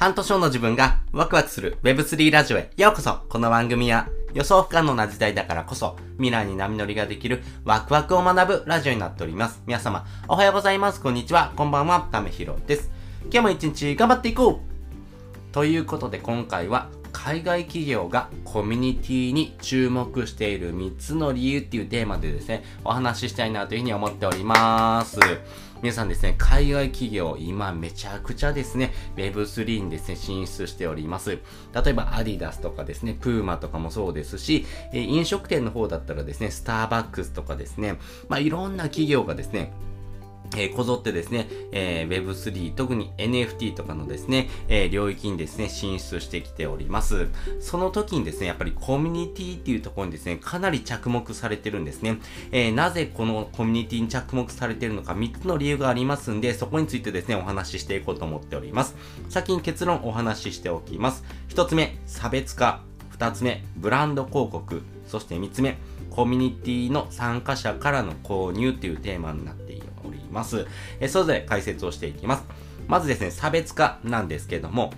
[0.00, 9.62] 半年後の自分がワクワクする Web3 ラジオへようこそこの番組は予想不可能な時代だからこそ未来に波乗りができるワクワクを学ぶラジオになっております。
[9.66, 11.02] 皆様おはようございます。
[11.02, 11.52] こんにちは。
[11.54, 12.08] こんばんは。
[12.10, 12.90] ためひろです。
[13.24, 25.20] 今日も一日頑張っていこうということで今回は海外企業がコミュニティに注目している3つの理由っていうテーマでですね、お話ししたいなというふうに思っております。
[25.82, 31.30] 皆さんですね、海外企業、今めちゃくちゃですね、Web3 にですね、進出しております。
[31.30, 31.38] 例
[31.86, 39.72] えば、アディダスとかですね、プーマとかもそうですし、え飲食店の方だったらですね、スターバックスとかですね、まあ、いろんな企業がですね、
[40.56, 47.28] えー、こぞってですね、えー、Web3、特に NFT とかのですね、えー、領域にですね、進出してきております。
[47.60, 52.18] その時にですね、やっぱりコミュニティっていうところにですね、かなり着目されてるんですね。
[52.52, 58.96] え、なぜこのコミュニティに着目されてるのか3つの理由がありますんで、そこについてですね、お話ししていこうと思っております。
[59.28, 61.24] 先に結論お話ししておきます。
[61.50, 62.82] 1つ目、差別化。
[63.16, 64.82] 2つ目、ブランド広告。
[65.06, 65.76] そして3つ目、
[66.10, 69.69] コミュニティの参加者からの購入っていうテーマになって
[70.30, 70.66] ます。
[71.00, 72.44] えそれぞれ解説をしていきます。
[72.88, 74.92] まずですね、差別化なんですけども、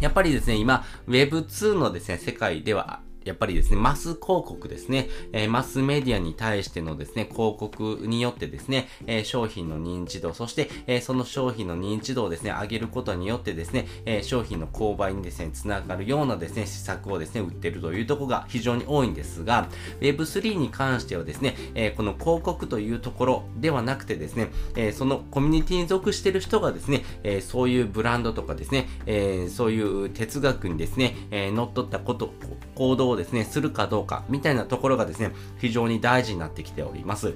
[0.00, 19.68] やっぱりですね、今、Web2 のですね、世界ではやっぱりですね、マス広告ですね、えー、マスメディアに対してのですね、広告によってですね、えー、商品の認知度、そして、えー、その商品の認知度をですね、上げることによってですね、え商品の購買にですね、つながるようなですね、施策をですね、売ってるというところが非常に多いんですが、
[20.00, 32.32] Web3 に関してはですね、えこの広告というところではなくてですね、えそのコミュニティに属してる人がですね、えそういうブランドとかですね、えそういう哲学にですね、え乗っ取ったこと、
[32.74, 37.34] 行動ををですね、するかどうか、みたいなところがですね、非常に大事になってきております。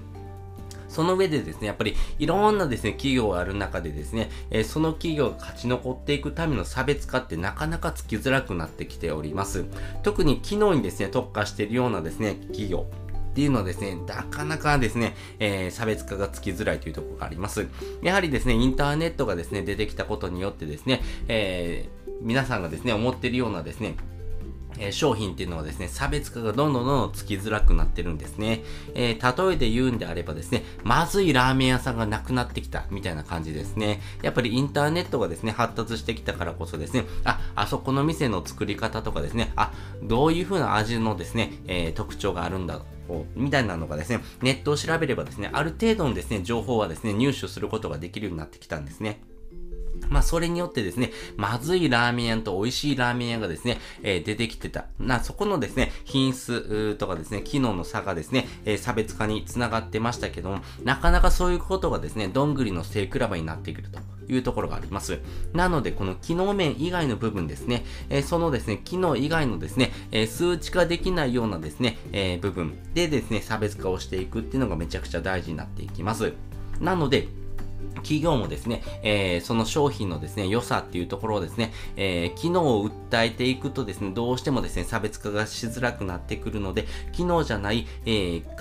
[0.88, 9.66] その上でですね、やっぱりいろんなですね、企業がある中でですね、えー、その企業が勝ち残っていくための差別化ってなかなかつきづらくなってきております。
[10.02, 12.86] 特に機能にですね、特化しているようなですね、企業。
[13.30, 17.66] っていうのはですね、なかなかですね、えー、差別化がつきづらいというところがあります。
[18.02, 23.96] やはりですね、インターネットがですね、出てきたことによってですね、えー、皆さんがですね、思っているようなですね、
[24.78, 28.62] え商品っていうのはですね、差別化がどんどんどんどんつきづらくなってるんですね。
[28.94, 34.00] えー、例えで言うんであればですね、まずいラーメン屋さんがなくなってきたみたいな感じですね。
[34.22, 39.72] やっぱりインターネットがですね、発達してきたからこそですね、あ、あそこの店の作り方とかですね、あ、
[40.02, 42.80] どういう風な味のですね、えー、特徴があるんだ
[43.34, 49.20] みたいなのがですね、ネットを調べればですね、ある程度のですね、情報はですね、入手することができるようになってきたんですね。
[50.08, 54.86] まあ、それによってですね、まずいラーメン屋と美味しいラーメン屋がですね、えー、出てきてた。
[54.98, 63.98] な、そこのですね、品質とかですね、機能の差がですね、えー、差別化につながってましたけども、なかなかそういうことがですね、どんぐりの背比べになってくると。
[64.28, 65.20] いうところがあります。
[65.52, 76.32] なので、この機能面以外の部分ですね、えー、そのですね、機能以外のですね、えー、数値化できないようなですね、えー、部分でですね、差別化をしていくっていうのがめちゃくちゃ大事になっていきます。
[76.80, 77.28] なので、
[77.96, 88.54] 企業もですね、えー、その商品のですね、良さっていうところをですね、えー、機能を訴えていくとですね、どうしてもですね、差別化がしづらくなってくるので、機能じゃない、えー、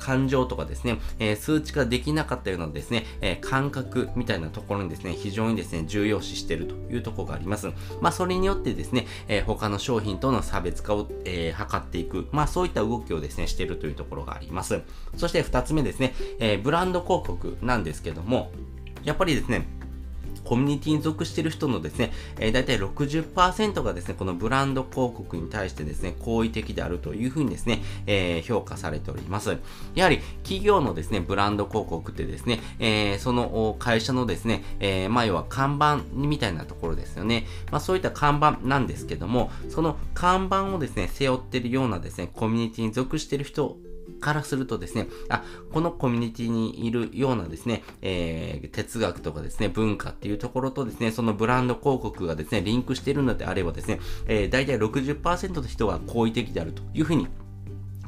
[0.00, 7.68] 感、情とかですね、えー、数値化できなかったようなですね、えー、感覚みたいなところにですね、非常にですね、重要視しているというところがあります。
[8.00, 14.80] まあ、それによってですね、えー、他の商品との差別化を、えー、図っていく、まあ、そういった動きをですね、しているというところがあります。
[15.16, 18.50] そして二つ目ですね、え、ブランド広告なんですけども、
[19.04, 19.66] やっぱりですね、
[20.44, 29.58] コミュニティに属している人のですね、えー、大体60%がですね、このブランド広告に対してですね、好意的であるというふうにですね、えー、評価されております。
[29.94, 37.46] やはり企業のですね、ブランド広告ってですね、えー、その会社のですね、え、まあ要は看板みたいなところですよね。
[37.70, 43.76] まあそういった看板なんですけども、その看板をですね、背負っているようなですね、コミュニティに属している人
[44.20, 45.42] からするとですね、あ、
[45.72, 57.28] このコミュニティにいるようなですね、えー、哲学とかですね、文化っていうところとですね、そのブランド広告がですね、リンクしているのであればですね、えー、大体60%の人は好意的であるというふうに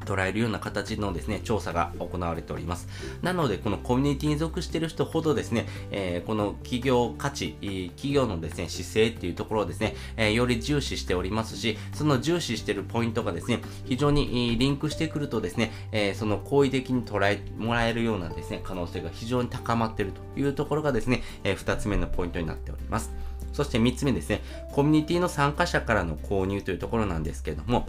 [0.02, 2.88] 捉えるような形のですね、調査が行われております。
[3.22, 7.52] なので、このコミュニティに属している人ほどですね、えー、この企業価値、
[7.96, 23.12] 企業のですね、姿勢っていうところをですね、えー、より重視しておりますし、その重視しているポイントがですね、非常にリンクしてくるとですね、えー、その好意的に捉えもらえるようなですね、可能性が非常に高まっているというところがですね、え、2つ目のポイントになっております。
[23.52, 27.86] そして3つ目ですね、コミュニティの参加者からの購入というところなんですけれども、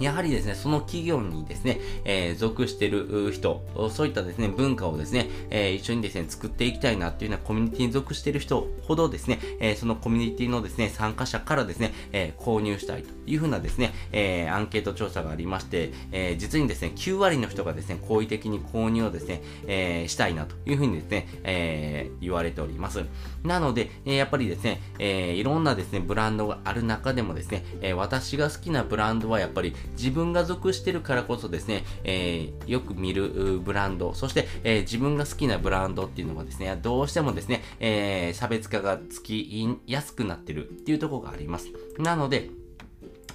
[0.00, 23.04] やはりですね、その企業にですね、えー、属してる人、そういったですね、文化をですね、えー、一緒にですね、作っていきたいなっていうようなコミュニティに属してる人ほどですね、えー、そのコミュニティのですね、参加者からですね、え購入したいというふうなですね、えアンケート調査がありまして、え実にですね、9割の人がですね、好意的に購入をですね、えしたいなというふうにですね、え言われております。
[23.42, 41.68] なので、えやっぱりですね、えいろんなですね、ブランドがある中でもですね、え私が好きなブランドはやっぱり自分が属してるからこそですね、えー、よく見るブランド、そして、えー、自分が好きなブランドっていうのはですね、どうしてもですね、えー、差別化がつきやすくなってるっていうところがあります。
[41.98, 42.50] なので、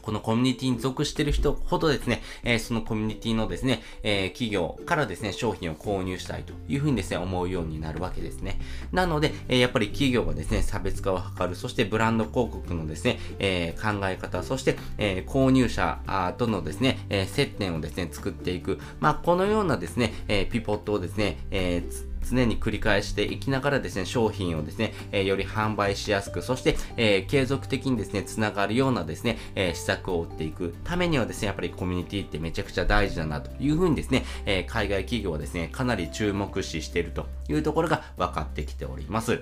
[0.10, 8.60] このコミュニティに属している人ほどですね、えー、そのコミュニティのですね、えー、企業からですね、商品を購入したいというふうにですね、思うようになるわけですね。
[8.92, 16.00] なので、えー、やっぱり企業がですね、差別化を図る、そしてブランド広告のですね、え考え方、そして、え購入者
[16.40, 18.80] とのですね、え接点をですね、作っていく。
[19.00, 39.42] まあ、このようなですね、えピポットをですね、えー常に繰り返していきながらですね、商品をですね、えー、より販売しやすく、そして、えー、継続的にですね、つながるようなですね、えー、施策を打っていくためにはですね、やっぱりコミュニティってめちゃくちゃ大事だなというふうにですね、え海外企業はですね、かなり注目視しているというところが分かってきております。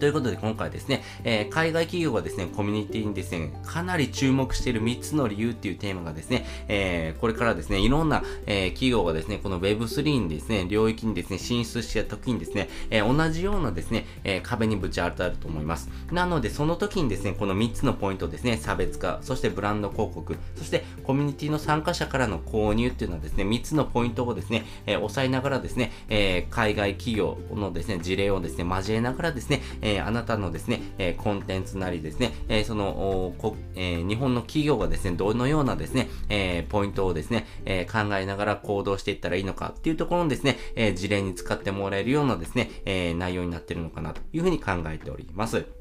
[0.00, 15.90] ということで今回ですね、えー、海外企業がですね、コミュニティにですね、かなり注目している3つの理由っていうテーマがですね、えー、これからですね、いろんな、えー、企業がですね、この Web3 にですね、領域にですね、進出した時にですね、え同じようなですね、え壁にぶち当たると思います。
[16.10, 45.79] なので、その時にですね、この3つのポイントですね、差別化、そしてブランド広告、そしてコミュニティの参加者からの購入っていうのはですね、3つのポイントをですね、え押さえながらですね、え海外企業のですね、事例をですね、交えながらですね、ええあなたのですね、えコンテンツなりですね、えそのこ、えー、日本の企業がですね、どのようなですね、えポイントをですね、え考えながら行動していったらいいのかっていうところのですね、え事例に使ってもらえるようなですね、え内容になっているのかなというふうに考えております。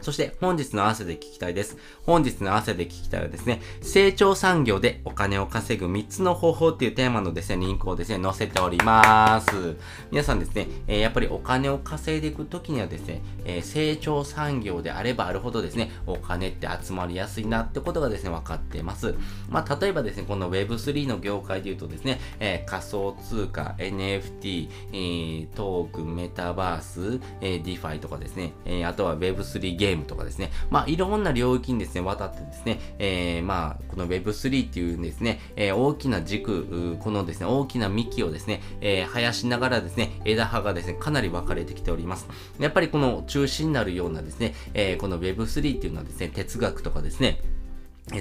[0.00, 1.76] そして本日の汗で聞きたいです。
[2.04, 9.76] 本日の汗で聞きたいはですね、成長産業でお金を稼ぐ3つの方法っていうテーマのですね、リンクをですね、載せております。
[10.10, 19.14] 皆さんですね、えー、やっぱりお金を稼いでいくときにはですね、えー、成長産業であればあるほどですね、お金って集まりやすいなってことがですね、分かっています。
[19.48, 42.26] まあ、例えばですね、この Web3 の業界で言うとですね、えー、仮想通貨、NFT、えー、トークン、メタバース、えー、DeFi とかですね、えー、あとは Web3 ゲームとかですね、まあ、いろんな領域にですね、渡ってですね、えー、まあ、この Web3 っていうですね、えー、大きな軸、このですね、大きな幹をですね、えー、生やしながらですね、枝葉がですね、かなり分かれてきております。
[42.58, 47.40] やっぱりこの中心になるようなですね、えー、この Web3 っていうのはですね、哲学とかですね、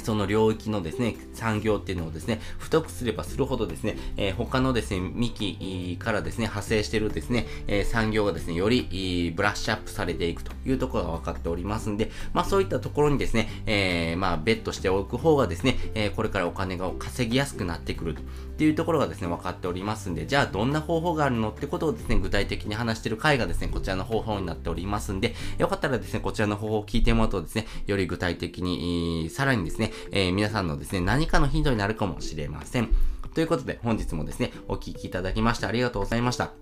[0.04, 18.22] その領域のですね、産業っていうのをですね、太くすればするほどですね、えー、他のですね、幹からですね、派生してるですね、えー、産業がですね、よりブラッシュアップされていくというところが分かっておりますんで、まあそういったところにですね、えー、まあベットしておく方がですね、えこれからお金が稼ぎやすくなってくるっ
[18.58, 32.90] ていうところがですね、分かっておりますんで、じゃあどんな方法があるのってことをですね、具体的に話してる回がですね、こちらの方法になっておりますんで、よかったらですね、こちらの方法を聞いてもらうとですね、より具体的に、さらにですね、ねえ皆さんのですね、何かのヒントになるかもしれません。
[33.34, 36.54] ということで、本日もですね、お聴きいただきましてありがとうございました。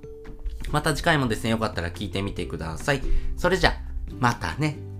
[0.71, 3.01] また次回もですね、よかったら聞いてみてください。
[3.38, 3.74] それじゃ、
[4.19, 4.94] またね。